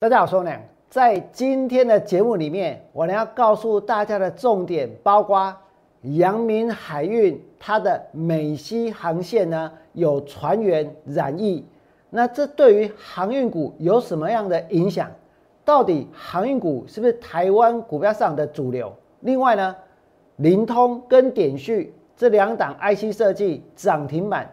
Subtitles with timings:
[0.00, 0.62] 大家好，我是王良。
[0.88, 5.52] 在今天的节目里面，我呢要告诉大家的重点包括
[6.02, 11.66] 阳明海运它的美西航线呢有船员染疫，
[12.10, 15.10] 那这对于航运股有什么样的影响？
[15.64, 18.94] 到底航运股是不是台湾股票市场的主流？
[19.22, 19.74] 另外呢，
[20.36, 24.48] 灵通跟点序这两档 IC 设计涨停板，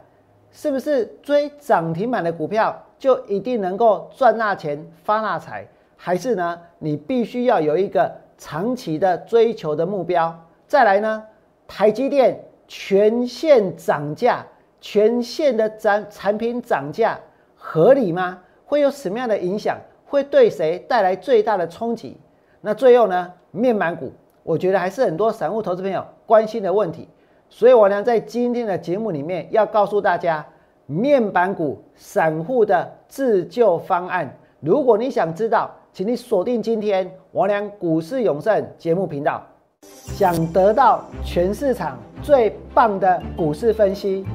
[0.50, 2.76] 是不是追涨停板的股票
[3.06, 5.68] 就一定能够赚大钱发大财？
[5.96, 10.36] 还是呢，你必须要有一个长期的追求的目标。
[10.66, 11.24] 再来呢，
[11.68, 14.44] 台积电全线涨价，
[14.82, 17.20] 全线的产产品涨价
[17.56, 18.40] 合理吗？
[18.66, 19.78] 会有什么样的影响？
[20.08, 22.18] 会对谁带来最大的冲击？
[22.62, 27.08] 那最后呢，面板股，我觉得还是很多散户投资朋友关心的问题。
[27.50, 30.44] 所以我呢，在今天的节目里面要告诉大家，
[30.86, 34.36] 面板股散户的自救方案。
[34.60, 39.42] 如果你想知道，请你锁定今天王良股市永胜节目频道。
[39.82, 44.26] 想得到全市场最棒的股市分析，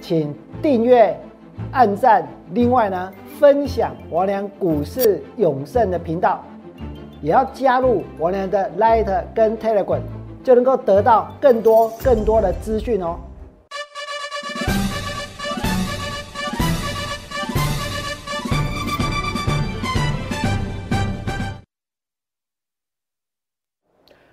[0.00, 1.18] 请订阅、
[1.72, 2.26] 按赞。
[2.52, 6.42] 另外呢，分享王良股市永胜的频道，
[7.20, 10.00] 也要加入王良的 Light 跟 Telegram，
[10.42, 13.16] 就能够得到更多更多的资讯哦。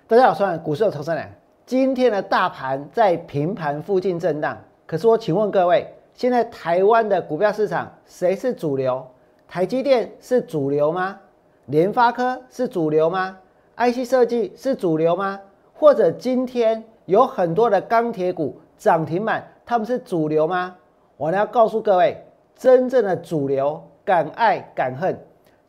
[0.08, 1.28] 大家好，我是股市的投资人。
[1.64, 9.04] 今天的大盘在平盘附近震荡，可是我请问各位，现在台湾的股票市场谁是主流？
[9.48, 11.18] 台积电是主流吗？
[11.64, 13.36] 联发科是主流吗
[13.76, 15.40] ？IC 设计是主流吗？
[15.74, 20.76] 或者今天有很多的钢铁股涨停板，他们是主流吗？
[21.16, 25.18] 我呢要告诉各位，真正的主流敢爱敢恨，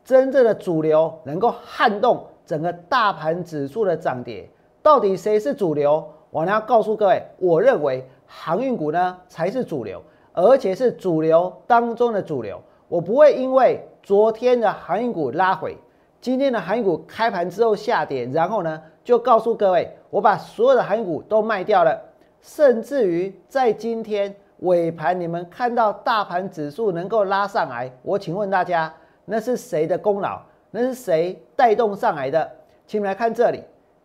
[0.04, 2.24] 真正的主流能够撼动。
[2.48, 4.48] 整个大盘指数的涨跌，
[4.82, 6.02] 到底谁是主流？
[6.30, 10.02] 我呢告诉各位，我认为航运股呢才是主流，
[10.32, 12.58] 而且是主流当中的主流。
[12.88, 15.76] 我不会因为昨天的航运股拉回，
[16.22, 22.00] 今天的航运股开盘之后下跌，然后呢就告诉各位，我把所有的航运股都卖掉了。
[22.40, 28.90] 甚至于在今天尾盘，你们看到大盘指数能够拉上来，我请问大家，
[29.26, 30.40] 那是谁的功劳？
[30.80, 32.48] 那是谁带动上来的？
[32.86, 33.60] 请你们来看这里，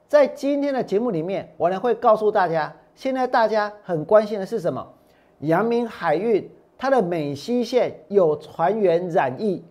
[0.07, 4.83] 在今天的节目里面，我呢会告诉大家，现在大家很关心的是什么？
[5.41, 9.63] 阳明海运它的美西线有船员染疫，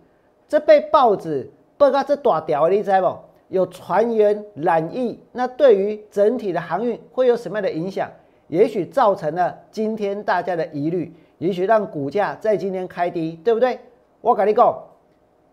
[0.47, 3.17] 这被报纸报告这大条，你知不？
[3.49, 8.09] 有船员染疫，那对于整体的航运会有什么样的影响？
[8.47, 13.77] 也许造成了今天大家的疑虑，也许让股价在今天开低，对不对？
[14.21, 14.73] 我跟你讲，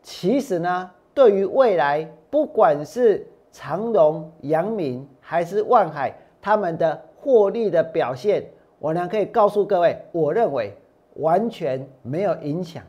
[0.00, 0.88] 其实呢。
[1.14, 8.44] 对于未来，不管是长荣、阳明还是万海，他们的获利的表现，
[8.78, 10.74] 我呢可以告诉各位，我认为
[11.14, 12.82] 完全没有影响。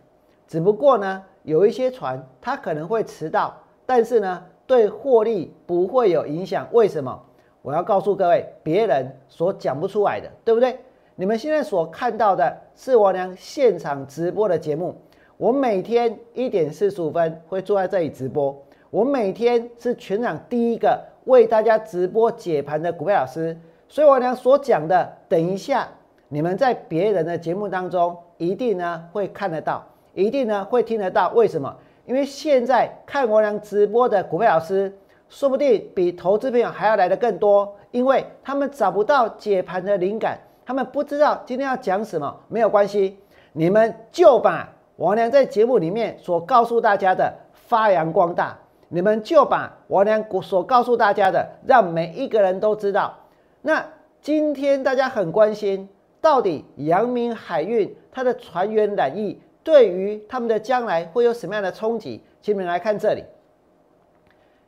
[0.47, 3.55] 只不过呢，有一些船它可能会迟到，
[3.85, 6.67] 但是呢，对获利不会有影响。
[6.71, 7.19] 为什么？
[7.61, 10.79] 我要告诉各位，别人所讲不出来的，对不对？
[11.15, 14.95] 你们现在所看到的是我娘现场直播的节目。
[15.41, 18.55] 我每天一点四十五分会坐在这里直播。
[18.91, 23.57] 我每天是全场第一个为大家直播解盘的股票老师，
[23.89, 25.87] 所以我娘所讲的，等一下
[26.27, 31.29] 你们在别人的节目当中一定呢会看得到，一定呢会听得到。
[31.29, 31.75] 为什么？
[32.05, 34.95] 因为现在看我娘直播的股票老师，
[35.27, 42.39] 说不定比投资朋友还要来的更多，因为他们找不到解盘的灵感，他们不知道今天要讲什么。
[42.47, 43.17] 没有关系，
[43.53, 44.71] 你们就把。
[44.97, 48.57] 王良在节目里面所告诉大家的发扬光大，
[48.89, 53.17] 你们就把王良所告诉大家的，让每一个人都知道。
[53.61, 53.83] 那
[54.21, 55.87] 今天大家很关心，
[56.19, 62.23] 到底阳明海运它的船员染疫，对于他们的将来会有什么样的冲击？
[62.41, 63.23] 请你们来看这里，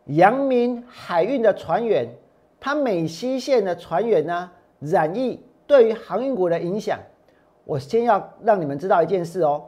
[0.06, 2.07] 阳明海运的船员，
[2.59, 4.50] 它美西线的船员呢
[4.80, 6.97] 染疫，对于航运股的影响，
[7.65, 9.63] 我先要让你们知道一件事哦。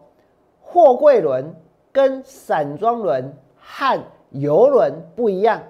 [0.76, 1.56] 货柜轮
[1.94, 5.64] 跟散装轮和油轮不一样，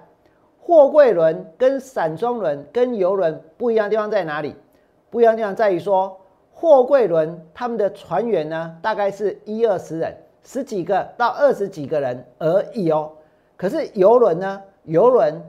[0.58, 4.56] 货柜轮跟散装轮跟油轮不一样的地方在哪里？
[5.08, 6.18] 不一样的地方在于说，
[6.50, 10.12] 货柜轮他们的船员呢，大概是一二十人，
[10.42, 13.12] 十几个到二十几个人而已哦。
[13.56, 15.40] 可是油轮呢，油轮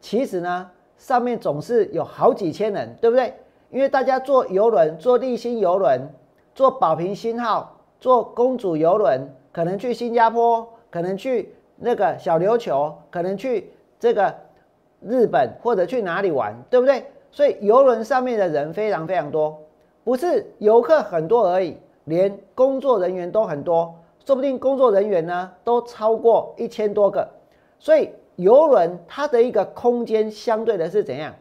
[0.00, 3.34] 其实呢，上面总是有好几千人，对不对？
[3.70, 6.00] 因为大家坐油轮，坐立新油轮，
[6.54, 7.76] 坐宝瓶新号。
[8.00, 14.34] 坐公主游轮，可能去新加坡，可能去那个小琉球，可能去这个
[15.00, 17.04] 日本或者去哪里玩，对不对？
[17.30, 19.56] 所以游轮上面的人非常非常多，
[20.02, 23.94] 不是游客很多而已，连工作人员都很多，
[24.24, 27.28] 说不定工作人员呢都超过一千多个。
[27.78, 31.34] 所以游轮它的一个空间相对的是怎样？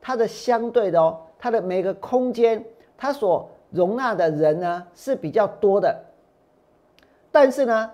[0.00, 2.64] 它的相对的哦，它的每个空间
[2.96, 5.94] 它所容纳的人呢是比较多的。
[7.30, 7.90] 但是呢，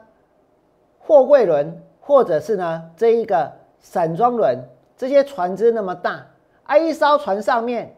[0.99, 4.59] 货柜轮或者是呢这一个散装轮，
[4.97, 6.27] 这些船只那么大。
[6.65, 7.97] 啊，一艘船上面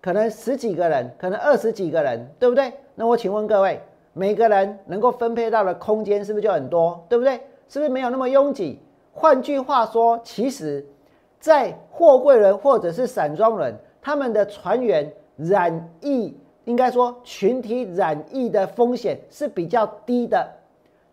[0.00, 2.72] 可能十几个人，可能二十几个人，对不对？
[2.94, 3.80] 那我请问各位，
[4.12, 7.04] 每个人能够分配到的空间是不是就很多？
[7.08, 7.40] 对不对？
[7.68, 8.80] 是不是没有那么拥挤？
[9.12, 10.86] 换句话说，其实，
[11.40, 20.46] 在货柜轮或者是散装轮，他们的船员染疫，应该说群体染疫的风险是比较低的。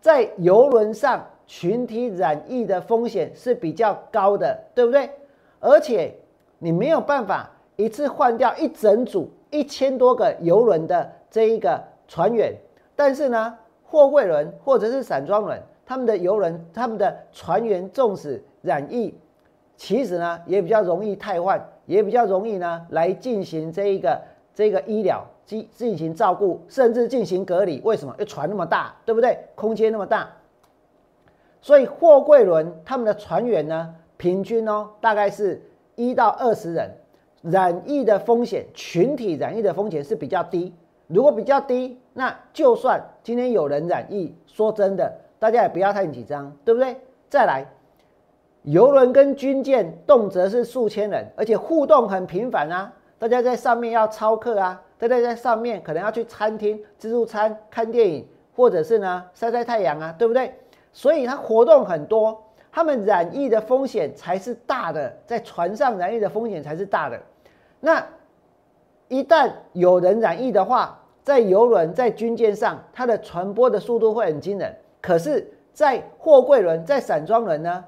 [0.00, 5.10] 在游轮上，群体染疫的风险是比较高的，对不对？
[5.58, 6.14] 而且。
[6.58, 11.78] 你没有办法一次换掉一整组一千多个游轮的这一个
[12.08, 12.54] 船员，
[12.96, 13.54] 但是呢，
[13.84, 19.14] 货柜轮或者是散装轮，他们的游轮、他们的船员纵使染疫，
[19.76, 24.18] 其实呢也比较容易汰换，也比较容易呢来进行这一个
[24.54, 27.80] 这个医疗进进行照顾，甚至进行隔离。
[27.82, 28.12] 为什么？
[28.14, 29.38] 因为船那么大，对不对？
[29.54, 30.28] 空间那么大，
[31.62, 35.62] 所以货柜轮他们的船员呢，平均哦大概是。
[35.98, 36.90] 一到二十人
[37.40, 40.74] 染疫的风险，群体染疫的风险是比较低。
[41.06, 46.94] 如果比较低，那就算今天有人染疫，说真的，大家也不要太紧张，对不对？
[47.30, 47.64] 再来，
[48.64, 52.92] 游轮跟军舰动辄是数千人，而且互动很频繁啊。
[53.18, 60.54] 大家在上面要操课啊，在在在上面可能要去餐厅自助餐、看电影，或者是呢晒晒太阳啊，对不对？
[60.92, 62.42] 所以它活动很多。
[62.72, 67.18] 他们染疫的风险才是大的，在船上染疫的风险才是大的。
[67.80, 68.06] 那
[69.08, 74.76] 一旦有人染疫的话，在游轮、在军舰上，它的传播的速度会很惊人。
[75.00, 77.82] 可是，在货柜轮、在散装轮呢，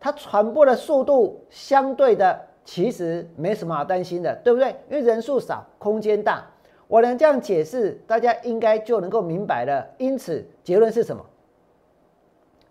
[0.00, 4.74] 它传播的速度相对的其实没什么好担心的，对不对？
[4.88, 6.44] 因为人数少，空间大。
[6.88, 9.86] 我能这样解释，大家应该就能够明白了。
[9.98, 11.24] 因此，结论是什么？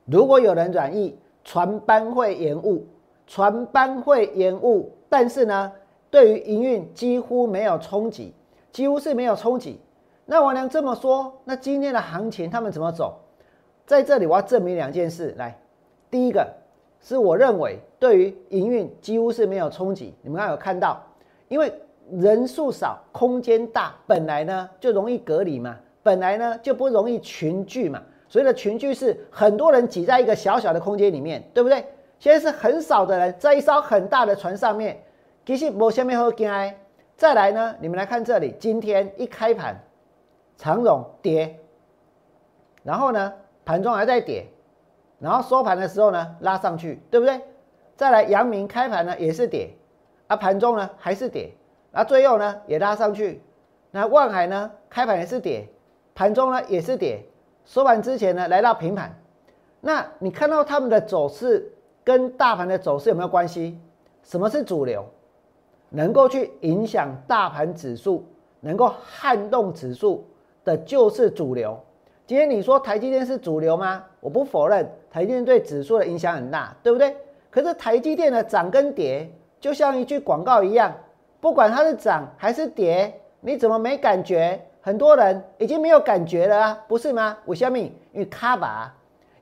[0.05, 2.85] 如果有人转移，船班会延误，
[3.25, 5.71] 船班会延误，但是呢，
[6.09, 8.33] 对于营运几乎没有冲击，
[8.71, 9.81] 几乎是没有冲击。
[10.25, 13.19] 那我能这么说，那今天的行情他们怎么走？
[13.85, 15.59] 在这里我要证明两件事，来，
[16.09, 16.47] 第一个
[17.01, 20.13] 是我认为对于营运几乎是没有冲击。
[20.21, 21.01] 你们刚有看到，
[21.47, 21.73] 因为
[22.11, 28.01] 人数少，空间大，本来呢就容易隔离嘛，本来呢就不容易群聚嘛。
[28.29, 31.83] 所谓的群聚是很多人挤在一个小小的空间里面，对不对？
[32.19, 35.01] 现在是很少的人在一艘很大的船上面，
[35.45, 36.49] 其实没下面好惊。
[37.17, 39.75] 再来呢，你们来看这里，今天一开盘，
[40.55, 41.59] 长荣跌，
[42.83, 43.33] 然后呢，
[43.65, 44.45] 盘中还在跌，
[45.21, 47.39] 然后收盘的时候呢，拉上去，对不对？
[47.95, 49.69] 再来，阳明开盘呢也是跌，
[50.25, 51.53] 啊，盘中呢还是跌，
[51.91, 53.41] 啊，最后呢也拉上去。
[53.91, 55.67] 那万海呢，开盘也是跌，
[56.15, 57.23] 盘中呢也是跌。
[57.65, 59.15] 收盘之前呢，来到平盘，
[59.81, 61.71] 那你看到他们的走势
[62.03, 63.79] 跟大盘的走势有没有关系？
[64.23, 65.05] 什么是主流？
[65.89, 68.25] 能够去影响大盘指数，
[68.61, 70.25] 能够撼动指数
[70.63, 71.79] 的，就是主流。
[72.25, 74.03] 今天你说台积电是主流吗？
[74.21, 77.15] 我不否认，台积电对指数的影响很大，对不对？
[77.49, 80.91] 可是台积电的涨跟跌，就像一句广告一样，
[81.41, 84.59] 不管它是涨还是跌，你怎么没感觉？
[84.79, 87.37] 很多人已经没有感觉了啊，不是吗？
[87.45, 88.91] 我下面因为卡把，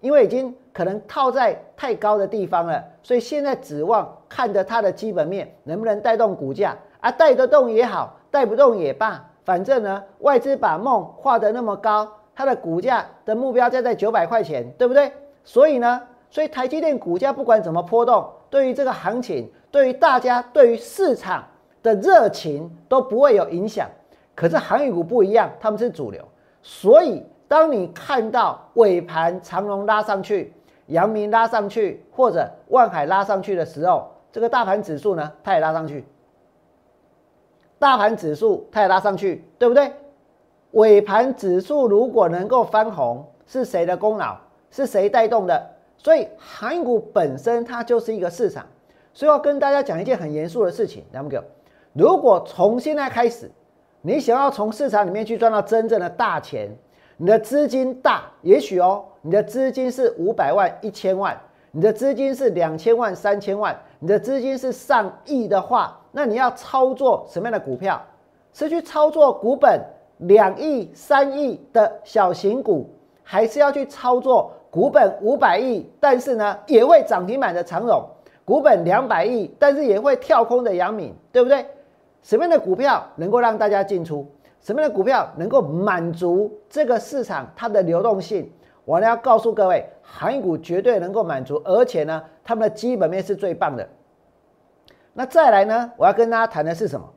[0.02, 15.12] 因为已经可能套在太高的地方了，所以现在指望看着它的基本面能不能带动股价啊，带得动也好，带不动也罢，反正呢，外资把梦画得那么高，它的股价的目标价在九百块钱，对不对？
[15.44, 21.44] 所以呢，所以台积电股价不管怎么波动，对于这个行情，对于大家，对于市场
[21.82, 23.90] 的热情都不会有影响。
[24.36, 26.24] 可是航运股不一样，他们是主流，
[26.62, 30.54] 所以当你看到尾盘长龙拉上去，
[30.88, 36.06] 阳明拉上去，或者万海拉上去的时候，这个大盘指数呢，它也拉上去。
[37.80, 39.92] 大盘指数它也拉上去，对不对？
[40.72, 44.38] 尾盘指数如果能够翻红，是谁的功劳？
[44.72, 45.70] 是谁带动的？
[45.98, 48.66] 所以航运股本身它就是一个市场，
[49.14, 51.44] 所以要跟大家讲一件很严肃的事情，两个，
[51.94, 53.52] 如果从现在开始。
[54.02, 56.74] 你想要从市场里面去赚到真正的大钱，
[57.18, 61.38] 你的资金大，也许哦，你的资金是五百万、一千万，
[61.72, 68.02] 你的资金是两千万、三千万，你的资金是上亿的话，那你要操作什么样的股票？
[68.54, 69.82] 是去操作股本
[70.20, 72.90] 两亿、三亿的小型股，
[73.22, 78.04] 还是要去操作股本五百亿，但是呢也会涨停板的长荣？
[78.46, 81.66] 股本两百亿，但是也会跳空的阳明，对不对？
[82.22, 84.28] 什么样的股票能够让大家进出？
[84.60, 88.52] 什么样的股票能够满足这个市场它的流动性？
[88.86, 93.88] 我呢要告诉各位，航运股绝对能够满足，而且呢，他们的基本面是最棒的。
[95.14, 97.08] 那再来呢，我要跟大家谈的是什么？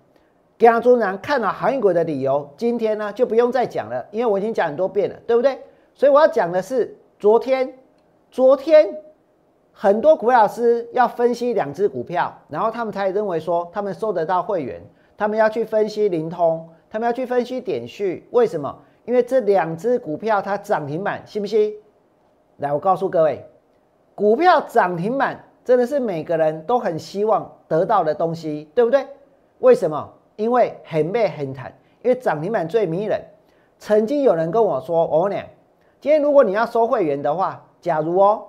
[0.59, 5.59] 江中南看了航运股的理由，今天呢就不用再讲了，因为我已经讲很多遍了，对不对？
[5.94, 7.73] 所以我要讲的是昨天，
[8.33, 9.00] 昨天。
[9.71, 14.83] 很多股票老师要分析两只股票，然后他们才认为说他们收得到会员，
[15.17, 18.76] 他们要去分析灵通，他们要去分析点序，为什么？
[19.05, 21.73] 因为这两只股票它涨停板，信不信？
[22.57, 23.47] 来，我告诉各位，
[24.17, 29.07] 股票涨停板真的是每个人都很希望得到的东西，对不对？
[29.61, 30.12] 为什么？
[30.35, 33.23] 因为很美很坦，因为涨停板最迷人。
[33.79, 35.41] 曾经有人跟我说，我问你，
[36.02, 38.44] 今天如果你要收会员的话，假如哦。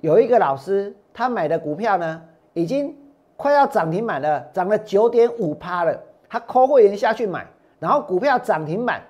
[0.00, 2.22] 有一个老师，他买的股票呢，
[2.52, 2.94] 已经
[3.38, 5.98] 快要涨停板了，涨了九点五趴了。
[6.28, 7.46] 他扣会员下去买，
[7.78, 9.00] 然后股票涨停板，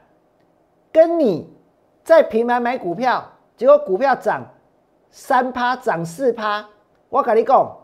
[0.92, 1.52] 跟你
[2.04, 3.24] 在平台买股票，
[3.56, 4.46] 结果股票涨
[5.10, 6.64] 三趴，涨四趴。
[7.08, 7.76] 我跟你讲，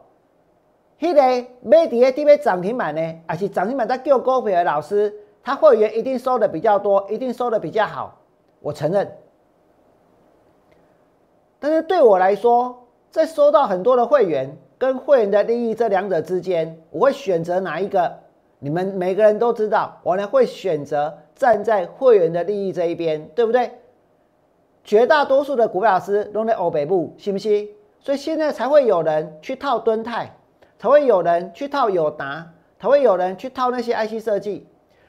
[1.01, 8.21] 迄个买底下底边涨停板呢，还是涨停板在叫股票的老师，他会员一定收的比较多，一定收的比较好。
[8.61, 9.11] 我承认，
[11.61, 12.77] 但是对我来说。
[13.13, 18.09] 在收到很多的会员跟会员的利益这两者之间，我会选择哪一个？
[18.61, 23.69] 你们每个人都知道，我呢会选择站在会员的利益这一边，对不对？
[24.85, 27.69] 绝大多数的股票老师都在欧北部，信不信？
[27.99, 30.37] 所以现在才会有人去套敦泰，
[30.79, 32.49] 才会有人去套友达，
[32.79, 34.69] 才会有人去套那些 IC 设计。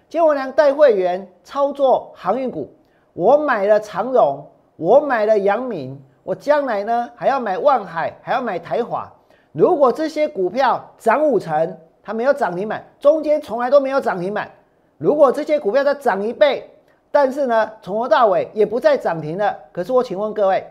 [0.10, 2.74] 结果呢，带会员操作航运股，
[3.14, 4.44] 我买了长荣，
[4.76, 6.02] 我买了阳明。
[6.24, 9.12] 我将来呢还要买万海，还要买台华。
[9.52, 14.50] 如果这些股票涨五成，它没有涨停板，中间从来都没有涨停板。
[14.98, 16.70] 如果这些股票再涨一倍，
[17.12, 19.58] 但是呢从头到尾也不再涨停了。
[19.72, 20.66] 可是我请问各位，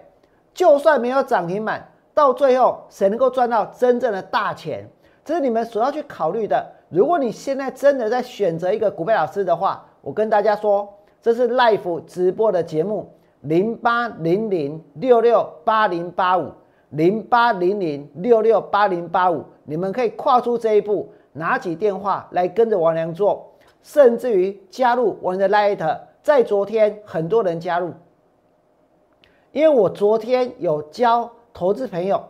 [0.54, 4.88] 就算没有涨停板，到最后谁能够赚到真正的大钱？
[5.24, 6.66] 这是你们所要去考虑的。
[6.88, 10.88] 如果你现在真的在选择一个股票老师的话，我跟大家说，
[11.20, 13.12] 这是 live 直播的节目。
[13.42, 16.52] 零八零零六六八零八五，
[16.90, 26.00] 零八零零六六八零八五，你们可以跨出这一步，拿起电话来跟着王良做，甚至于加入我的 Light。
[26.22, 27.94] 在昨天，很多人加入，
[29.52, 32.22] 因为我昨天有教投资朋友，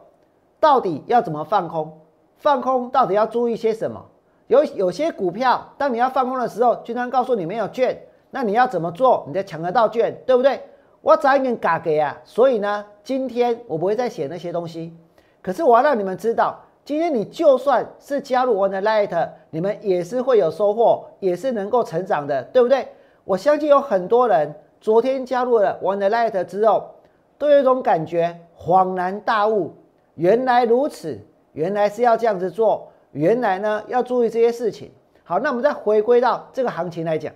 [0.60, 1.98] 到底要怎么放空，
[2.36, 4.06] 放空到底要注意些什么？
[4.46, 8.00] 有有些股票，当你要放空的时候，经常告诉你没有券，
[8.30, 10.60] 那你要怎么做，你才抢得到券，对不对？
[11.02, 14.94] 我早一点嘎给啊，所以呢，今天我不会再写那些东西。
[15.40, 22.86] 可是我要让你们知道，今天你就算是加入我的 Light，你们也是会有收获，也是能够成长的，对不对？
[23.24, 26.90] 我相信有很多人昨天加入了我的 Light 之后，
[27.38, 29.72] 都有一种感觉，恍然大悟，
[30.16, 31.18] 原来如此，
[31.54, 34.90] 原来是要这样子做，原来呢要注意这些事情。
[35.24, 37.32] 好，那我们再回归到这个行情来讲，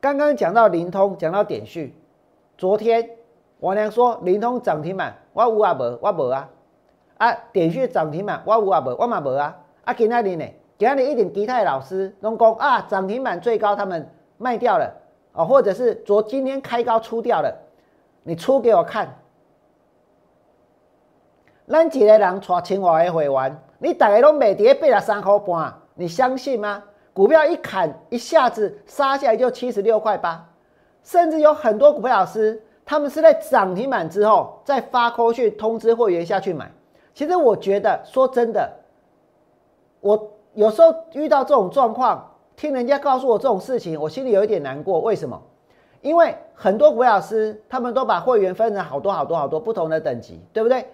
[0.00, 1.94] 刚刚讲到灵通，讲到点序。
[2.62, 3.10] 昨天
[3.58, 5.98] 王良说灵通涨停板，我有啊无？
[6.00, 6.48] 我无啊。
[7.18, 8.94] 啊，点讯涨停板，我有啊无？
[9.00, 9.58] 我嘛无啊。
[9.84, 10.48] 啊，今仔日呢？
[10.78, 14.94] 今仔日一点其他老师拢讲啊，涨停板最高他们卖掉了
[15.32, 17.52] 啊，或者是昨今天开高出掉了，
[18.22, 19.12] 你出给我看。
[21.66, 26.84] 咱一个人带千外个会员，你大家拢卖跌八十三块半，你相信吗？
[27.12, 30.48] 股票一砍，一下子杀下来就七十六块八。
[31.02, 36.70] 甚至有很多股票老师，他们是在涨停板之后再发扣去通知会员下去买。
[37.14, 38.70] 其实我觉得，说真的，
[40.00, 45.00] 我有时候遇到这种状况，听人家告诉我这种事情，我心里有一点难过。
[45.00, 45.40] 为什么？
[46.00, 50.86] 因为很多股票老师他们都把会员分成好多好多好多不同的等级，对不对？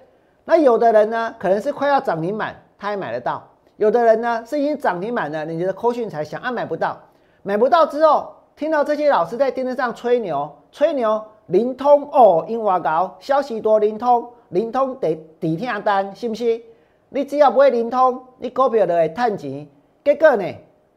[0.45, 3.41] 那有的人呢，可能是快要涨停板，他也买得到；
[3.77, 6.99] 有的人呢，是已经涨停板了，你觉得扣讯才想啊买不到，
[7.43, 8.33] 买不到之后。
[8.59, 16.61] 听到这些老师在电视上吹牛，吹牛灵通哦，因外高消息多，灵通灵通得底听单，信不信？
[17.09, 19.65] 你只要不会灵通，你股票就会赚钱。
[20.05, 20.45] 结果呢，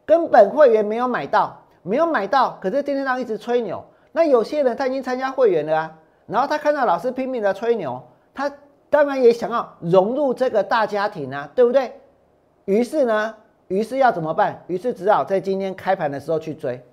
[0.04, 8.02] 根本会员没有买到，没有买到，可是电视上一直吹牛，那有些人他已经参加会员了啊，然后他看到老师拼命的吹牛，
[8.34, 8.52] 他
[8.90, 11.92] 当然也想要融入这个大家庭啊，对不对？
[12.64, 13.32] 于是呢，
[13.68, 14.64] 于是要怎么办？
[14.66, 16.84] 于是只好在今天开盘的时候去追。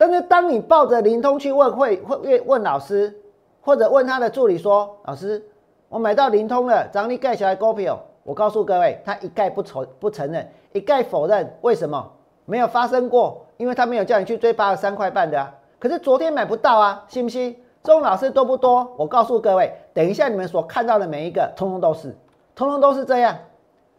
[0.00, 3.14] 但是当你抱着灵通去问会会问老师，
[3.60, 5.44] 或者问他的助理说：“老师，
[5.90, 11.54] 我买到灵通了，涨你盖起来股票。”我告诉各位，他一概不承不承认，一概否认。
[11.60, 12.10] 为什么？
[12.46, 15.54] 没有发生过，因为他没有叫你去追八十三块半的啊。
[15.78, 17.54] 可是昨天买不到啊，信不信？
[17.82, 18.90] 这种老师多不多？
[18.96, 22.16] 我告诉各位，等一下你们所看到的每一个，通通都是，
[22.54, 23.36] 通通都是这样。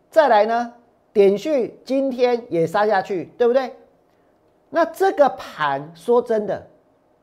[0.10, 0.74] 再来呢，
[1.14, 3.76] 点序今天也杀下去，对不对？
[4.74, 6.66] 那这个盘说真的，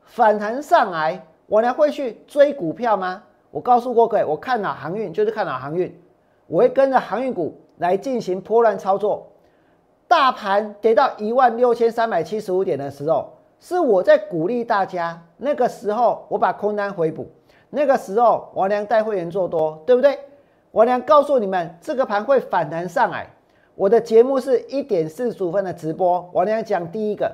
[0.03, 3.23] 反弹上来，我还会去追股票吗？
[3.49, 5.99] 我告诉过各位，我看好航运，就是看好航运。
[6.45, 9.27] 我会跟着航运股来进行波乱操作。
[10.07, 15.19] 大盘跌到一万六千三百七十五点的时候，是我在鼓励大家。
[15.37, 17.27] 那个时候我把空单回补，
[17.71, 20.19] 那个时候王良带会员做多，对不对？
[20.71, 23.27] 王良告诉你们，这个盘会反弹上来。
[23.79, 27.33] 我的节目是一点四十五分的直播，王良讲第一个，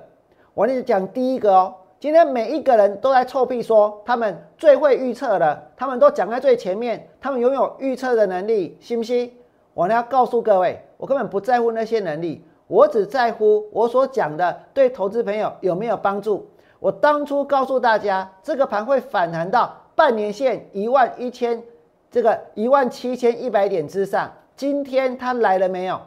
[0.54, 1.74] 王良讲第一个哦。
[2.00, 9.32] 今天每一个人都在臭屁说他们最会预测了，他们都讲在最前面，他们拥有预测的能力，信不信？
[9.74, 16.48] 我呢要告诉各位，我根本不在乎那些能力，我只在乎我所讲的对投资朋友有没有帮助。
[16.80, 21.64] 我当初告诉大家，这个盘会反弹到半年线一万一千，
[22.12, 24.32] 这个一万七千一百点之上。
[24.56, 26.00] 今天它来了没有？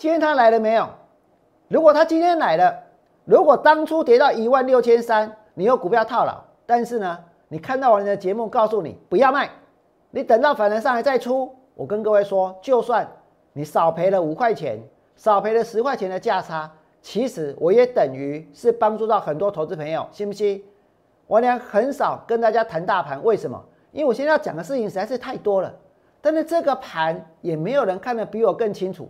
[0.00, 0.88] 今天它来了没有？
[1.68, 2.74] 如果它今天来了。
[3.26, 9.50] 如果当初跌到一万六千三，你有股票套牢，但是呢，你看到我的节目告诉你不要卖，
[10.10, 11.54] 你等到反弹上来再出。
[11.74, 13.06] 我跟各位说，就算
[13.52, 14.82] 你少赔了五块钱，
[15.16, 20.64] 少赔了十块钱的价差，其实我也等于是帮助到很多投资朋友，信不信？
[21.26, 23.62] 我俩很少跟大家谈大盘，为什么？
[23.92, 25.70] 因为我现在要讲的事情实在是太多了，
[26.22, 29.06] 但是这个盘也没有人看得比我更清楚。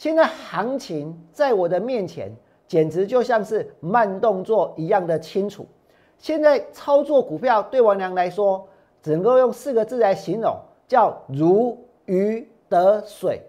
[0.00, 2.34] 现在行情在我的面前。
[2.66, 5.66] 简直就像是慢动作一样的清楚。
[6.18, 8.66] 现在操作股票对王良来说，
[9.02, 13.42] 只能够用四个字来形容，叫如鱼得水。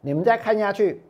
[0.00, 1.00] 你们再看下去，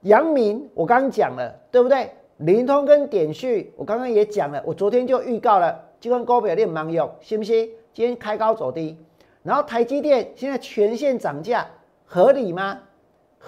[0.00, 2.10] 阳明我刚刚讲了，对不对？
[2.38, 7.70] 灵通跟点序我刚刚也讲了，我昨天就预告了，就跟高表练盲用，信不信？
[7.94, 8.98] 今天开高走低，
[9.44, 11.64] 然后台积电现在全线涨价，
[12.04, 12.80] 合理吗？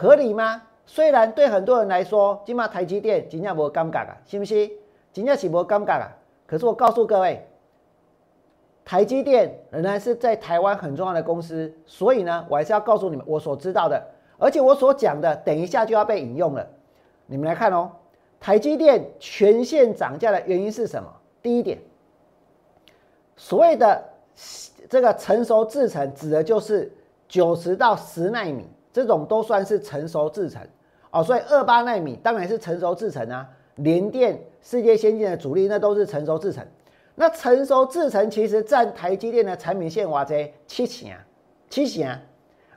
[0.00, 0.62] 合理吗？
[0.86, 4.70] 虽然对很多人来说，今嘛台积电真正无尴尬啊，是不是？
[5.12, 6.08] 真正是无尴尬啊。
[6.46, 7.46] 可是我告诉各位，
[8.82, 14.02] 台积电仍然是在台湾很重要的公司，所以呢，我还是要告诉你们我所知道的，
[14.38, 16.66] 而且我所讲的，等一下就要被引用了。
[17.26, 17.92] 你们来看哦，
[18.40, 21.12] 台积电全线涨价的原因是什么？
[21.42, 21.78] 第一点，
[23.36, 24.02] 所谓的
[24.88, 26.90] 这个成熟制程，指的就是
[27.28, 30.60] 九十到十纳米这种都算是成熟制程。
[31.10, 36.64] 哦，所以二八纳米当然是成熟制程啊，联电世界先进的主力那都是成熟制程。
[37.16, 41.10] 那成熟制程其实占台积电的产品线哇这七成，
[41.68, 42.06] 七成。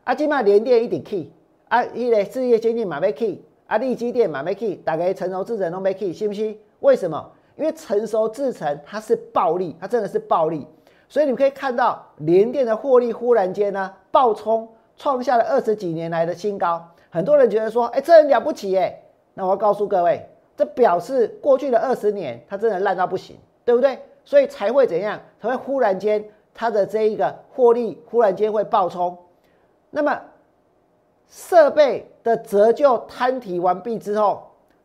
[0.04, 1.32] 啊，今嘛联电一定 key，
[1.69, 6.58] 啊，伊个世界先进嘛要 key，啊，力积电嘛要 key，大概成熟制程都没 key，信不信？
[6.82, 7.32] 为什么？
[7.56, 10.67] 因为成熟制程它是暴利，它真的是暴利。
[11.08, 14.67] 所以你们可以看到联电的获利忽然间呢暴冲，
[14.98, 16.86] 创下了二十几年来的新高。
[17.10, 19.00] 很多人觉得说，哎，这很了不起哎。
[19.34, 24.00] 那我要告诉各位，这表示过去的二十年，它真的烂到不行，对不对？
[24.24, 25.20] 所以才会怎样？
[25.42, 29.18] 才会忽然间它的这一个获利忽然间会爆冲。
[29.90, 30.20] 那么
[31.28, 34.44] 设备的折旧摊提完毕之后，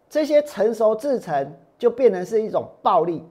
[0.08, 3.22] 这些成熟制成就变成是一种暴利。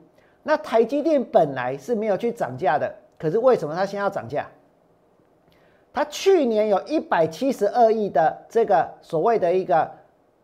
[0.44, 4.48] 那台积电本来是没有去涨价的，可是为什么它先要涨价？
[5.98, 9.90] 它去年有一百七十二亿的这个所谓的一个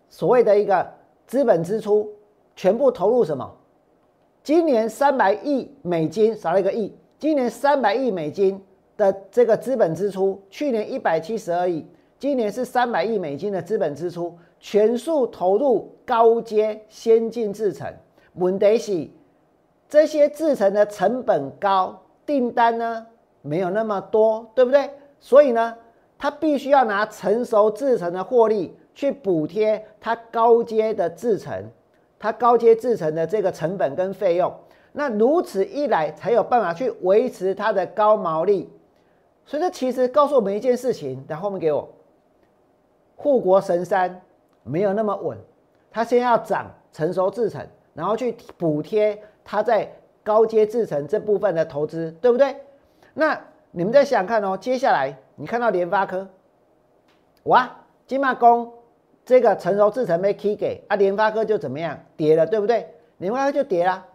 [0.10, 0.84] 所谓的一个
[1.28, 2.12] 资本支出，
[2.56, 3.56] 全部投入什么？
[4.42, 8.60] 今年三百亿美金少了一个亿，今年三百亿美金
[8.98, 11.86] 的这个资本支出，去年一百七十二亿，
[12.18, 17.88] 今年是三百亿美金的资本支出，全数投入高阶先进制程。
[18.34, 19.08] 问题是
[19.88, 23.06] 这些制程的成本高，订单呢
[23.44, 24.90] 没有那么多，对不对？
[25.24, 25.74] 所以呢，
[26.18, 31.64] 他必须要拿成熟制成的获利去补贴他高阶的制成，
[32.20, 34.54] 他高阶制成的这个成本跟费用。
[34.92, 38.70] 那如此一来，才有办法去维持它的高毛利。
[39.46, 41.88] 所以这其实告诉我们一件事情，在后面给我，
[43.16, 44.22] 护国神山
[44.62, 45.38] 没有那么稳，
[45.90, 49.90] 它先要涨成熟制程，然后去补贴它在
[50.22, 52.58] 高阶制程这部分的投资，对不对？
[53.14, 53.40] 那
[53.76, 56.28] 你们再想看哦，接下来你看到联发科，
[57.46, 57.70] 哇，
[58.06, 58.72] 金马工
[59.26, 62.88] 这个成熟制程被 K 给啊，联发科就怎么样跌了，对不对？
[63.18, 64.06] 联发科就跌了。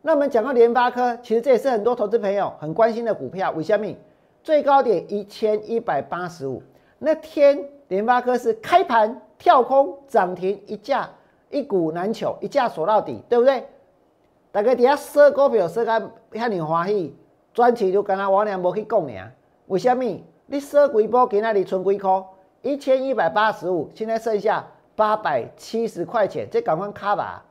[0.00, 3.50] 那我们讲到联发科，其实这也是很多投资朋友很关心的股票。
[3.50, 3.94] 为什么？
[4.42, 6.62] 最高点一千一百八十五，
[6.98, 11.10] 那天联发科是开盘跳空涨停一价，
[11.50, 13.62] 一股难求，一价锁到底，对不对？
[14.50, 17.14] 大家底下收股票收个遐尼欢喜，
[17.52, 19.32] 转期就跟他王良无去讲尔。
[19.66, 20.04] 为什么？
[20.46, 22.24] 你收几波，给那里存几块？
[22.62, 27.44] 一千一百八十五，现在剩下八百七十块钱，这赶快卡吧。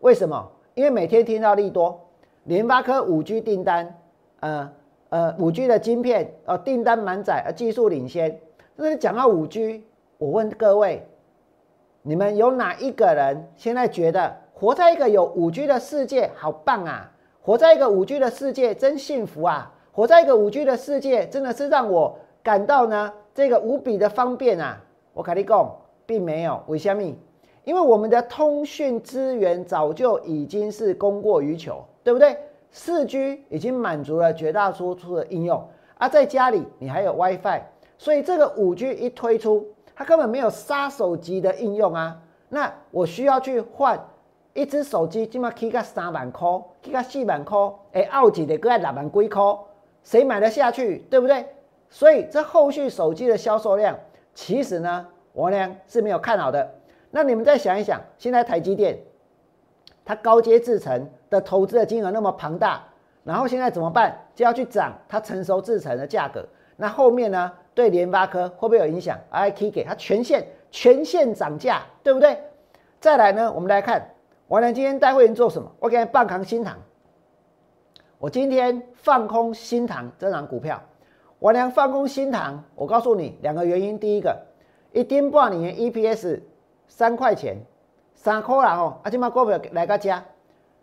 [0.00, 0.50] 为什么？
[0.74, 2.00] 因为每天听到利多，
[2.44, 3.98] 联发科五 G 订单，
[4.40, 4.72] 呃
[5.10, 8.40] 呃，五 G 的晶片哦，订单满载，呃，技术领先。
[8.74, 9.84] 那讲到五 G，
[10.16, 11.06] 我问各位，
[12.00, 17.12] 你们有哪一个人现在觉得活在一个有五 G 的世界好棒啊？
[17.44, 19.68] 活在一个五 G 的世界真幸福啊！
[19.90, 24.80] 活在一个五 G 的世界真的是让我感到呢这个无比的方便啊！
[25.12, 25.76] 我跟你讲，
[26.06, 27.18] 并没有，为虾米？
[27.64, 32.36] 因为我们的通讯资源早就已经是供过于求，对不对？
[32.70, 37.60] 四 G 已经满足了绝大多数的应用，而在家里你还有 WiFi，
[37.98, 42.22] 所以这个五 G 一推出，它根本没有杀手级的应用啊。
[42.48, 43.98] 那我需要去换
[44.54, 46.48] 一只手机，起码起个三万块，
[46.82, 47.58] 起个四万块，
[47.92, 49.42] 哎，奥几的搁两万几块，
[50.02, 50.98] 谁买得下去？
[51.10, 51.46] 对不对？
[51.88, 53.98] 所以这后续手机的销售量，
[54.34, 56.74] 其实呢，我呢是没有看好的。
[57.10, 58.98] 那你们再想一想，现在台积电，
[60.04, 62.82] 它高阶制程的投资的金额那么庞大，
[63.24, 64.18] 然后现在怎么办？
[64.34, 66.46] 就要去涨它成熟制程的价格。
[66.76, 72.38] 那后面呢，对联发科会不会有影响？I K 给它全线全线涨价，对不对？
[72.98, 74.11] 再来呢，我们来看
[74.52, 75.72] 王良今天带会员做什么？
[75.78, 76.76] 我给他半扛新塘，
[78.18, 80.78] 我今天放空新塘这档股票。
[81.38, 83.98] 王良放空新塘，我告诉你两个原因。
[83.98, 84.38] 第一个，
[84.92, 86.42] 一丁半年 E P S。
[86.86, 87.56] 三块钱，
[88.12, 90.22] 三块啦吼，啊，今嘛股票来个加，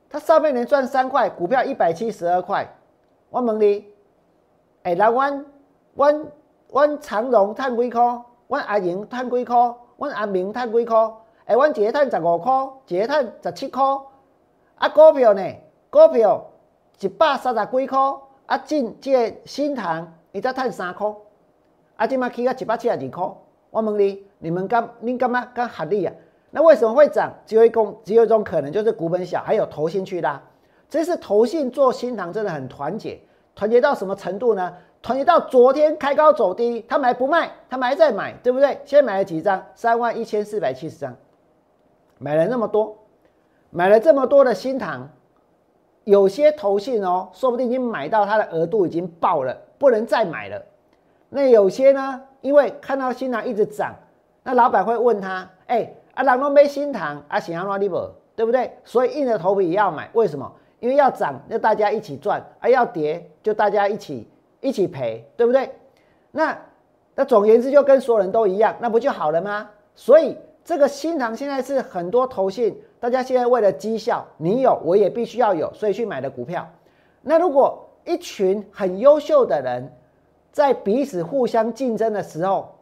[0.09, 2.67] 他上半年赚三块，股票一百七十二块，
[3.29, 3.85] 我问你，
[4.81, 5.45] 哎，来阮
[5.93, 6.25] 阮
[6.71, 8.01] 阮长荣赚几块？
[8.47, 9.75] 阮阿莹赚几块？
[9.97, 11.11] 阮阿明赚几块？
[11.49, 13.83] 哎，阮一个赚十五块，一个赚十七块，
[14.75, 15.41] 啊，股票呢？
[15.89, 16.45] 股票
[16.99, 17.99] 一百三十几块，
[18.45, 21.11] 啊，进这个新塘，伊才赚三块，
[21.95, 23.23] 啊，今嘛起到一百七十二块，
[23.71, 24.23] 我问你。
[24.37, 26.13] 你们干，你干嘛干合力啊？
[26.51, 27.33] 那为什么会涨？
[27.47, 30.39] 只有一种，只有一种可能，就是股本小，还有投信去拉。
[30.87, 33.19] 这是投信做新塘真的很团结，
[33.55, 34.71] 团结到什么程度呢？
[35.01, 38.79] 团结到昨天开高走低，他买不卖，他们还在买，对不对？
[38.85, 39.61] 先买了几张？
[39.73, 41.13] 三万一千四百七十张，
[42.19, 42.95] 买了那么多，
[43.71, 45.09] 买了这么多的新塘，
[46.03, 50.61] 有些投信哦，说不定已经买到它的额度已经爆了，不能再买了。
[51.29, 53.95] 那有些呢，因为看到新塘一直涨。
[54.41, 58.09] 那老板会问他：“哎，啊，人都没新塘，啊，想要哪里不？
[58.35, 58.71] 对不对？
[58.83, 60.09] 所以硬着头皮也要买。
[60.13, 60.51] 为什么？
[60.79, 64.27] 因为要涨，要大家一起赚；啊，要跌，就大家一起
[64.61, 65.69] 一起赔，对不对？
[66.31, 66.57] 那
[67.15, 69.69] 那总言之，就跟所有人都一样，那不就好了吗？
[69.93, 76.67] 所以这个新塘现在是很多投信，大家现在为了绩效，你有我也必须要有，所以去买的股票。
[77.21, 79.91] 那如果一群很优秀的人
[80.51, 82.75] 在彼此互相竞争的时候，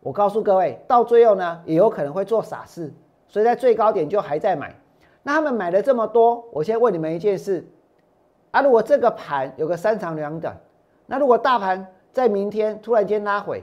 [0.00, 2.92] 我告诉各位，到最后呢，也有可能会做傻事，
[3.26, 4.74] 所以在最高点就还在买。
[5.22, 7.66] 那他们买了这么多，我先问你们一件事：
[8.50, 10.56] 啊，如果这个盘有个三长两短，
[11.06, 13.62] 那如果大盘在明天突然间拉回，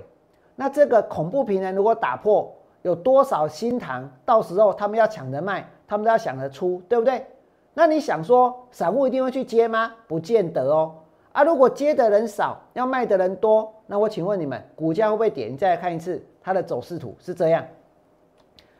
[0.55, 2.51] 那这个恐怖平衡如果打破，
[2.81, 4.09] 有多少新塘？
[4.25, 7.25] 到时候他们要抢着卖，他们都要想得出，对不对？
[7.73, 9.93] 那你想说散户一定会去接吗？
[10.07, 10.95] 不见得哦。
[11.31, 15.47] 啊，如果接的人少，要卖的人多，那我请问你们，股价会不会跌？
[15.47, 16.21] 你再来看一次。
[16.43, 17.63] 它的走势图是这样，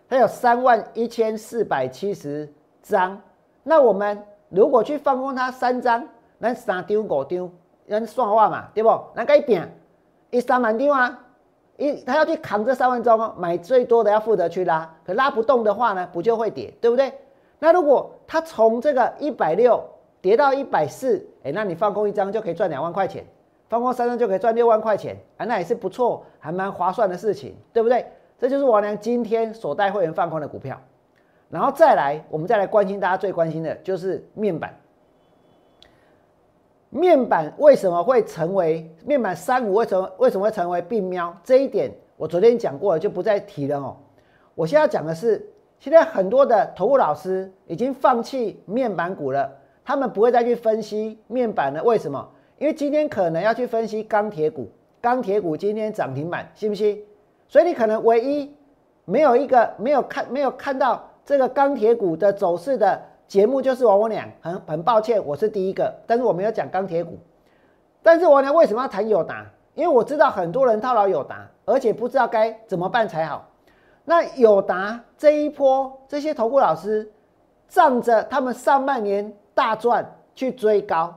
[0.09, 3.21] 它有三万一千四百七十张。
[3.61, 6.03] 那我们如果去放空它三张，
[6.39, 7.51] 那三张五张，
[7.85, 8.89] 人算话嘛，对不？
[9.13, 9.71] 那该变
[10.31, 11.19] 一三万张啊，
[11.81, 17.11] 一他要去扛这三万张哦，买最多的要负责去拉，可拉不动的话呢，不就会跌，对不对？
[17.57, 19.83] 那如果它从这个一百六
[20.21, 23.25] 跌到一百四，哎，那你放空一张就可以赚两万块钱。
[23.67, 28.05] 放空三张就可以赚六万块钱啊，那也是不错，还蛮划算的事情，对不对？
[28.37, 30.79] 这就是王良今天所带会员放空的股票。
[31.49, 34.75] 然后再来，我们再来关心大家最关心的就是面板。
[36.93, 39.75] 面板为什么会成为面板三五？
[39.75, 41.35] 为什么为什么会成为病喵？
[41.41, 43.95] 这一点我昨天讲过了，就不再提了哦。
[44.55, 45.49] 我现在讲的是
[45.79, 49.49] 现在很多的投顾老师已经放弃面板股了，
[49.85, 51.81] 他们不会再去分析面板了。
[51.81, 52.29] 为什么？
[52.57, 57.01] 因为今天可能要去分析钢铁股，钢铁股今天涨停板，信不信？
[57.47, 58.53] 所以你可能唯一
[59.05, 63.01] 没有一个没有看没有看到这个钢铁股的走势的
[63.31, 64.27] 节目，就是王我俩。
[64.41, 67.17] 很很抱歉，我是第一个，但是我没有讲钢铁股。
[68.03, 69.45] 但是王良为什么要谈友达？
[69.73, 73.47] 因为我知道很多人套牢友达，而且不知道该怎么办才好。
[74.03, 77.09] 那友达这一波，这些投顾老师
[77.69, 81.15] 仗着他们上半年大赚去追高，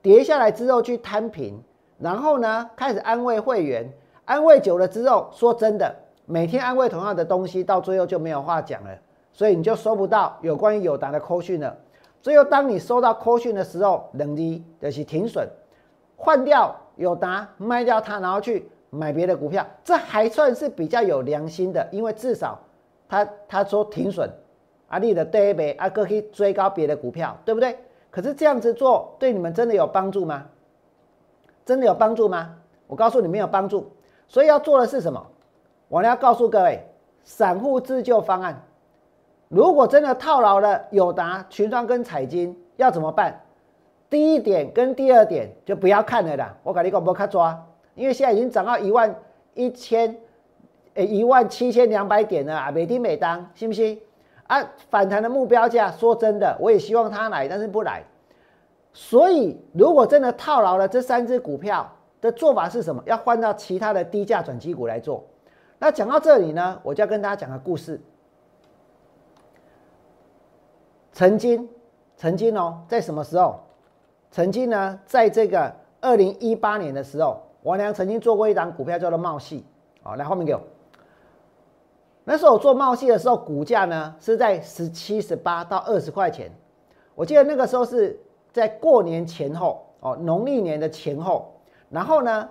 [0.00, 1.60] 跌下来之后去摊平，
[1.98, 3.92] 然后呢开始安慰会员，
[4.26, 5.92] 安慰久了之后，说真的，
[6.24, 8.90] 每天安慰同样的东西，到最后就没有话讲了，
[9.38, 11.76] 所以你就收不到有关于友达的扣讯了。
[12.20, 15.48] 只有当你收到扣讯的时候，能力就是停损，
[16.16, 18.68] 换掉友达，卖掉它，然后去。
[18.90, 22.58] 买别的股票，这还算是比较有良心的，因为至少
[23.06, 24.26] 他他说停损，
[24.86, 27.76] 阿力的对呗，阿哥可以追高别的股票，对不对？
[28.10, 30.46] 可是这样子做对你们真的有帮助吗？
[31.66, 32.54] 真的有帮助吗？
[32.86, 33.92] 我告诉你没有帮助，
[34.26, 35.22] 所以要做的是什么？
[35.88, 36.82] 我要告诉各位，
[37.22, 38.58] 散户自救方案。
[39.48, 43.40] 如果真的套牢了友达、群创跟彩金，要怎么办？
[44.10, 47.66] 第一点跟第二点就不要看了啦，我跟你讲，不要抓。
[47.94, 49.14] 因为现在已经涨到一万
[49.54, 50.16] 一千，
[50.94, 54.00] 诶一万七千两百点了啊，每天每当，信不信？
[54.46, 58.02] 啊，反弹的目标价，说真的，我也希望它来，但是不来。
[58.92, 63.02] 所以，如果真的套牢了这三只股票的做法是什么？
[63.04, 65.24] 要换到其他的低价转机股来做。
[65.78, 68.00] 那讲到这里呢，我就要跟大家讲个故事。
[71.18, 71.68] 曾经，
[72.16, 73.58] 曾经哦，在什么时候？
[74.30, 77.42] 曾经呢，在这个二零一八年的时候。
[77.64, 79.66] 王良曾经做过一档股票叫做茂系，
[80.00, 80.60] 好，来后面给我。
[82.22, 86.52] 那时候我做茂系的时候，股价呢是在十七、十八到二十块钱。
[87.16, 88.16] 我记得那个时候是
[88.52, 91.52] 在过年前后，哦，农历年的前后。
[91.90, 92.48] 然后呢，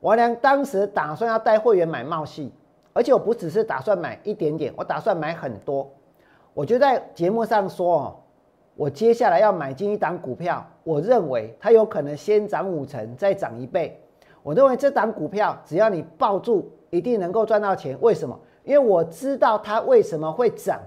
[0.00, 2.50] 王良当时打算要带会员买茂系，
[2.94, 5.86] 而且我不只是打算买一点点，我打算买很多。
[6.56, 8.16] 我就在节目上说，哦，
[8.76, 14.00] 我接下来要买进一档股票，我认为它有可能先涨五成，再涨一倍。
[14.42, 17.94] 我认为这档股票只要你抱住，一定能够赚到钱。
[18.00, 18.40] 为什么？
[18.64, 20.80] 因为我知道它为什么会涨。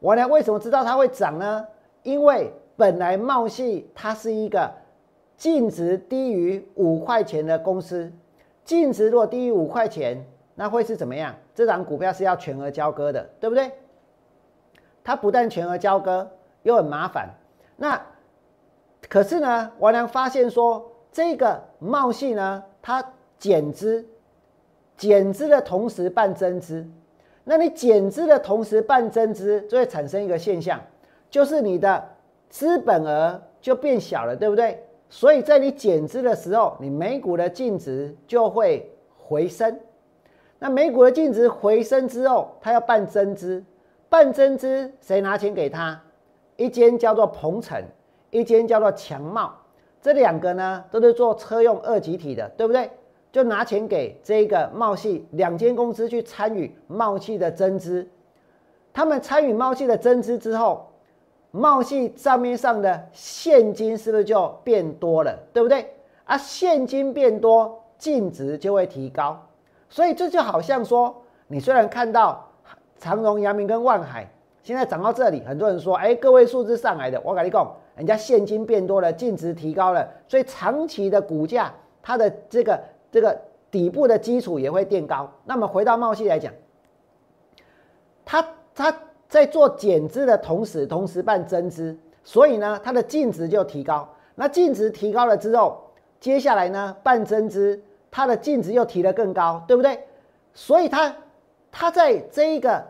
[0.00, 1.64] 我呢，为什么知道它会涨呢？
[2.02, 4.68] 因为本来茂系它是一个
[5.36, 8.12] 净值低于五块钱的公司，
[8.64, 10.20] 净值如果低于五块钱，
[10.56, 11.32] 那会是怎么样？
[11.54, 13.70] 这档股票是要全额交割的，对不对？
[15.08, 16.30] 它不但全额交割，
[16.64, 17.30] 又很麻烦。
[17.76, 17.98] 那
[19.08, 22.62] 可是呢，王良发现说这个茂系呢。
[22.82, 23.02] 它
[23.38, 24.06] 减资，
[24.98, 26.86] 减资的同时办增资，
[27.44, 30.78] 那你减资的同时办增资，就会产生一个现象，
[31.30, 32.02] 就是你的
[32.50, 34.82] 资本额就变小了，对不对？
[35.08, 39.78] 所以在你减资的时候，你每股的净值就会回升。
[40.58, 43.62] 那每股的净值回升之后，它要办增资，
[44.08, 46.00] 半增资谁拿钱给他？
[46.56, 47.82] 一间叫做鹏程，
[48.30, 49.54] 一间叫做强茂。
[50.00, 52.90] 这两个呢，都是做车用二级体的，对不对？
[53.30, 58.08] 就拿钱给这个茂系两间公司去参与茂系的增资，
[58.92, 60.90] 他们参与茂系的增资之后，
[61.50, 65.94] 茂系账面上的现金是不是就变多了，对不对？
[66.24, 69.46] 啊，现金变多，净值就会提高。
[69.90, 71.14] 所以这就好像说，
[71.46, 72.47] 你虽然看到
[72.98, 74.28] 长荣、阳明跟万海
[74.62, 77.74] 现在涨到这里，很多人说，哎，个位数字上来的，我跟你讲。
[77.96, 82.80] 人家现金变多了，净值提高了，所以长期的股价它的这个
[83.10, 83.36] 这个
[83.72, 85.28] 底部的基础也会垫高。
[85.44, 86.52] 那么回到茂系来讲，
[88.24, 88.96] 它它
[89.28, 94.08] 在做减资的同时，同时办增资，所以呢，它的净值就提高。
[94.36, 97.82] 那净值提高了之后，接下来呢办增资，
[98.12, 99.98] 它的净值又提得更高，对不对？
[100.54, 101.12] 所以它
[101.70, 102.84] 他在这一个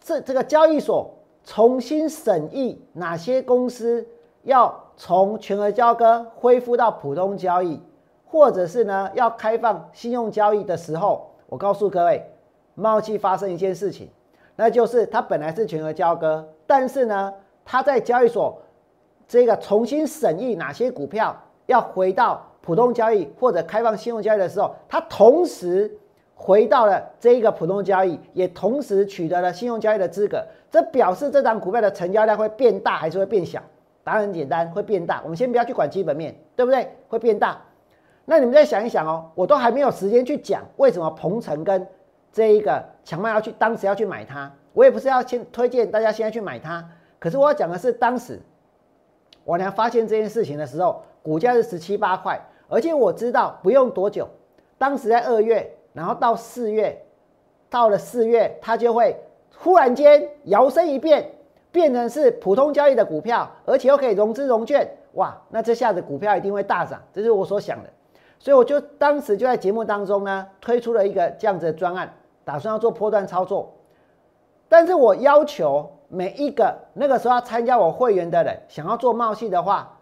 [0.00, 1.14] 这这个交易所。
[1.44, 4.06] 重新审议哪些公司
[4.44, 7.80] 要从全额交割恢复到普通交易，
[8.24, 12.24] 或者是呢要开放信用交易的时候，我告诉各位，
[12.76, 14.08] 贸易发生一件事情，
[14.54, 18.56] 那就是它本来是全额交割，但是呢，它在交易所
[19.26, 25.98] 这个重新审议哪些股票要回到普通交易或者开放信用交易的时候，它同时。
[26.34, 30.44] 回到了这一个普通交易，也同时取得了信用交易的资格。
[30.70, 33.62] 这表示这张股票的成交量会变大还是会变小？
[34.04, 35.20] 答案很简单，会变大。
[35.22, 36.88] 我们先不要去管基本面，对不对？
[37.08, 37.60] 会变大。
[38.24, 41.86] 那你们再想一想哦，我都还没有时间去讲为什么鹏程跟
[42.32, 44.50] 这一个强迈要去当时要去买它。
[44.72, 46.88] 我也不是要先推荐大家现在去买它。
[47.18, 48.40] 可是我要讲的是，当时
[49.44, 54.28] 我娘发现这件事情的时候，股价是十七八块，而且我知道不用多久，
[54.78, 57.04] 当时在二月，然后到四月，
[57.68, 59.16] 到了四月，它就会
[59.56, 61.30] 忽然间摇身一变，
[61.70, 67.90] 变成是普通交易的股票，而且又可以融资融券，哇，那这下子股票一定会大涨，这是我所想的。
[68.38, 72.12] 所以我就当时就在节目当中呢，推出了一个这样子的专案，
[72.44, 73.72] 打算要做波段操作，
[74.68, 75.90] 但是我要求。
[76.14, 79.98] 每一个那个时候要参加我会员的人，想要做冒系的话，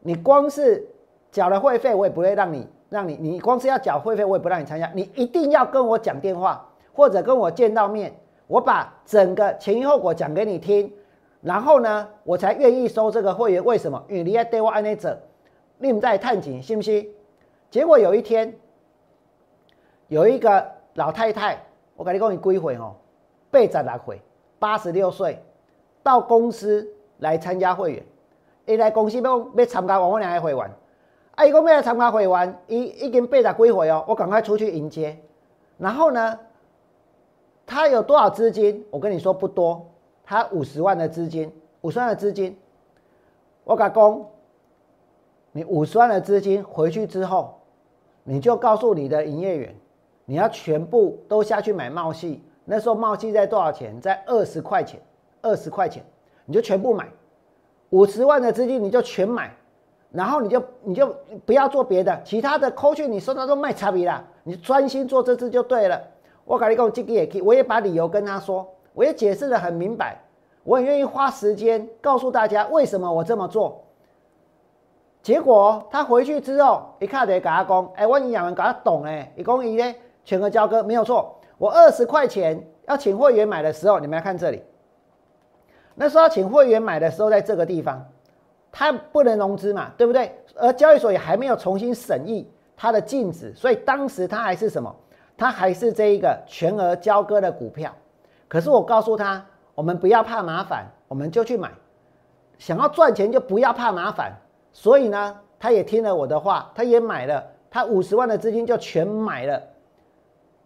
[0.00, 0.82] 你光是
[1.30, 4.88] 缴了会费，我也不会让你让你你光是要缴会费，我也不让你参加。
[4.94, 8.14] 你一定要跟我讲电话，或者跟我见到面，
[8.46, 10.90] 我把整个前因后果讲给你听，
[11.40, 13.64] 然后呢，我才愿意收这个会员。
[13.64, 14.02] 为什么？
[14.08, 15.20] 因为你要对我安内者，
[15.78, 17.08] 你们在探景，信不信？
[17.70, 18.54] 结果有一天，
[20.06, 21.58] 有一个老太太，
[21.96, 22.94] 我跟你讲，你归回哦，
[23.50, 24.20] 八十来回。
[24.56, 25.42] 八十六岁，
[26.02, 28.02] 到公司来参加会员，
[28.64, 30.70] 一来公司要要参加我俩的会员，
[31.34, 35.18] 啊，伊讲要来参加会员，伊已经八十几回哦，我赶快出去迎接。
[35.78, 36.38] 然后呢，
[37.66, 38.84] 他有多少资金？
[38.90, 39.84] 我跟你说不多，
[40.24, 42.56] 他五十万的资金，五十万的资金。
[43.64, 44.30] 我讲公，
[45.50, 47.60] 你五十万的资金回去之后，
[48.22, 49.74] 你就告诉你的营业员，
[50.26, 52.44] 你要全部都下去买茂系。
[52.64, 54.00] 那时候茂基在多少钱？
[54.00, 55.00] 在二十块钱，
[55.42, 56.04] 二十块钱，
[56.44, 57.08] 你就全部买，
[57.90, 59.54] 五十万的资金你就全买，
[60.14, 61.12] 然后你就你就
[61.44, 66.00] 不要做别的，其他的扣去你收到都卖差别啦，你专心做这支就对了。
[66.44, 70.22] 我搞一个，这个也可以，我也把理由跟他说，我也解释的很明白，
[70.62, 73.82] 我很愿意花时间告诉大家为什么我这么做。
[75.20, 81.40] 结果他回去之后，一看得给他讲，哎，我营养员给他懂哎，一公一呢全额交割没有错。
[81.58, 84.62] 我二十块钱要请会员买的时候，你们来看这里。
[85.94, 88.06] 那时候要请会员买的时候，在这个地方，
[88.76, 90.36] 他不能融资嘛，对不对？
[90.56, 94.92] 而交易所也还没有重新审议它的禁止，所以当时他还是什么？
[95.36, 97.94] 他还是这一个全额交割的股票。
[98.48, 101.70] 可是我告诉他，我们不要怕麻烦，我们就去买。
[102.58, 104.32] 想要赚钱就不要怕麻烦。
[104.72, 109.62] 所以呢，他也听了我的话，他也买了，他五十万的资金就全买了。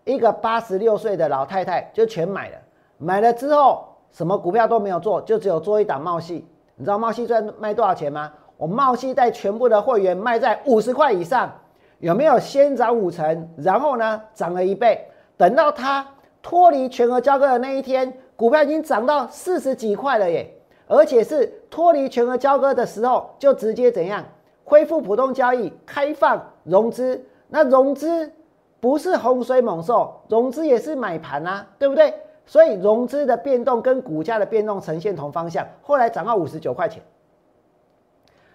[0.05, 2.57] 一个八十六岁的老太太就全买了，
[2.97, 6.47] 买了之后什么股票都没有做，就只有做一档茂系。
[6.78, 8.32] 你知道茂系赚卖多少钱吗？
[8.56, 11.52] 我茂系带全部的会员卖在五十块以上，
[11.98, 15.06] 有没有先涨五成，然后呢涨了一倍？
[15.36, 16.06] 等到它
[16.40, 20.48] 脱离全额交割的那一天，股票已经涨到四十几块了耶！
[20.86, 24.24] 而且是脱离全额交割的时候，就直接怎样
[24.64, 28.32] 恢复普通交易，开放融资，那融资。
[28.80, 32.14] 不是洪水猛兽，融资也是买盘啊，对不对？
[32.48, 37.00] 所以融资的变动跟股价的变动呈现同方向，后来涨到五十九块钱。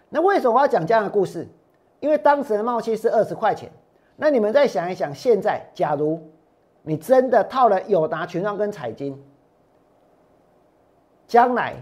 [0.10, 1.48] 那为什么我要讲这样的故事？
[2.00, 3.72] 因为当时的冒气是二十块钱。
[4.16, 6.20] 那你们再想一想，现在假如
[6.82, 9.18] 你真的套了友达、群创跟彩金，
[11.28, 11.76] 将来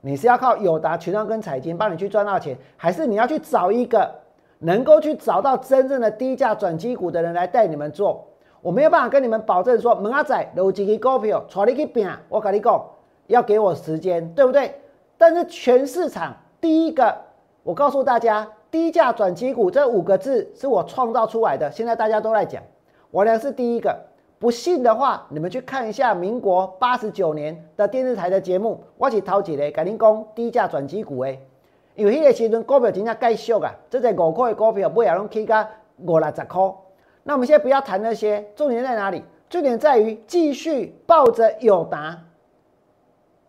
[0.00, 4.20] 你是要靠友达、群创跟彩金帮你去赚到钱，还是你要去找一个？
[4.60, 8.26] 能够去找到真正的低价转机股的人来带你们做，
[8.64, 12.82] 我没有办法跟你们保证说，门阿仔有几个股票带你去拼，我跟你讲，
[13.26, 14.74] 要给我时间，对不对？
[15.18, 17.14] 但是全市场第一个，
[17.62, 22.62] 我告诉大家，低价转机股这五个字是我创造出来的，现在大家都在讲，
[23.10, 23.94] 我俩是第一个。
[24.38, 31.38] 不信的话，你们去看一下民国八十九年的电视台的节目，我是头几个跟您讲低价转机股诶。
[31.94, 35.66] 因为迄个时阵股票真正介俗啊，这在五块的股票买也拢起到
[35.98, 36.74] 五六十块。
[37.24, 39.24] 那我们现在不要谈那些，重点在哪里？
[39.48, 42.18] 重点在于继续抱着友达，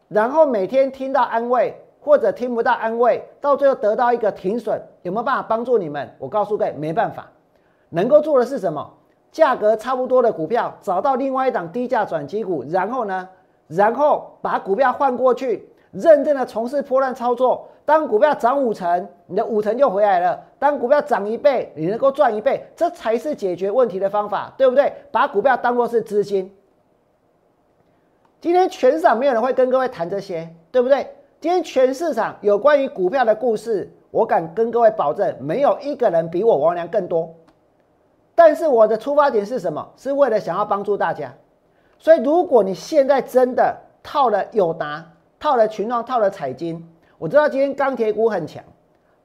[0.07, 6.09] 然后每天听到安慰或者听不到安慰，到最后得到一个停损，有没有办法帮助你们？
[6.17, 7.27] 我告诉各位，没办法。
[7.89, 8.93] 能够做的是什么？
[9.31, 13.27] 价格差不多的股票，找到另外一档低价转机股，然后呢，
[13.67, 17.67] 然后把股票换过去，认真的从事破烂操作。
[17.85, 24.91] 当股票涨五成，你的五成就回来了；当股票涨一倍，你能够赚一倍，这才是解决问题的方法，对不对？
[25.11, 26.51] 把股票当做是资金。
[28.41, 31.07] 今天全场没有人会跟各位谈这些，对不对？
[31.39, 37.31] 今天全市场有关于股票的故事，我敢跟各位保证，没有一个人比我王良更多。
[38.33, 39.87] 但是我的出发点是什么？
[39.95, 41.31] 是为了想要帮助大家。
[41.99, 45.05] 所以，如果你现在真的套了友达、
[45.45, 46.83] 套了群创、套了彩金，
[47.19, 48.63] 我知道今天钢铁股很强，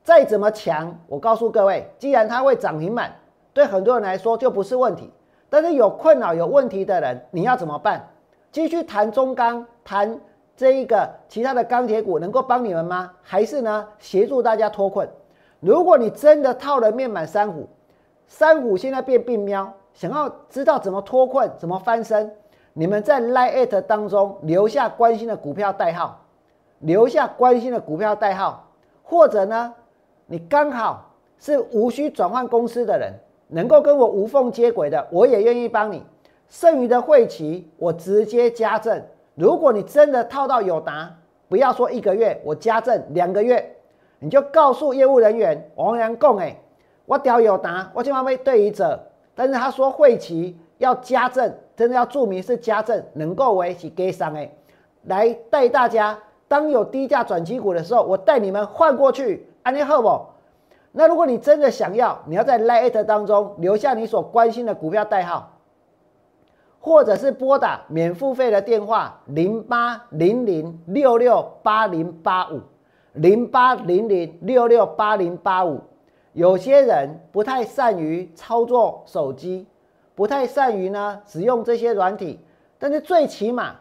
[0.04, 3.10] 再怎么强，我告诉各位，既然它会涨停板，
[3.54, 5.10] 对很多人来说就不是问题。
[5.48, 8.06] 但是有困扰、有问题的人，你要怎么办？
[8.52, 10.20] 继续谈中钢，谈
[10.54, 13.12] 这一个其他的钢铁股能够帮你们吗？
[13.22, 15.08] 还是呢协助大家脱困？
[15.58, 17.66] 如果你真的套了面板三虎，
[18.26, 22.30] 三虎现在变病喵，想要知道怎么脱困、怎么翻身，
[22.72, 26.24] 你们在 Lite 当中留下关心的股票代号，
[26.78, 28.68] 留下关心的股票代号，
[29.02, 29.74] 或者呢，
[30.26, 33.12] 你刚好是无需转换公司的人，
[33.48, 36.04] 能够跟我无缝接轨的，我也愿意帮你。
[36.48, 39.02] 剩余的会期我直接加赠。
[39.34, 41.12] 如果你真的套到友达，
[41.48, 43.76] 不要说一个月，我加赠两个月，
[44.18, 46.56] 你就告诉业务人员王阳讲哎，
[47.06, 49.00] 我屌友达，我今晚被对于者，
[49.34, 54.52] 但是他说会期要加赠，真的要注明是家政，能够为其给上哎，
[55.04, 60.20] 来带大家，当有低价转机股的时候，我带你们换过去，安利好不？
[60.92, 65.52] 那如果你真的想要，你要在 Lite 当中留下你所关心的股票代号。
[66.80, 72.60] 或者是拨打免付费的电话零八零零六六八零八五
[73.14, 75.80] 零八零零六六八零八五。
[76.34, 79.66] 有些人不太善于操作手机，
[80.20, 82.38] 不太善于呢使用这些软体，
[82.78, 83.74] 但是最起码，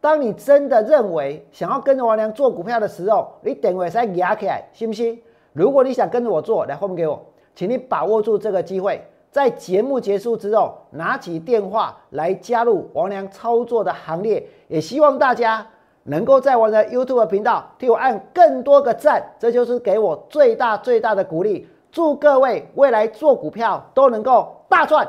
[0.00, 5.22] 当你真的认为想要跟着王良做股票的时候，你等会再压起来，信不信？
[5.52, 7.24] 如果你想跟着我做，来后面给我，
[7.54, 9.00] 请你把握住这个机会。
[9.30, 15.64] 在节目结束之后，拿起电话来加入王良操作的行列，也希望大家
[16.02, 21.68] 能够在我的 YouTube 频道替我按更多个赞，这就是给我最大最大的鼓励。
[21.92, 25.08] 祝各位未来做股票都能够大赚！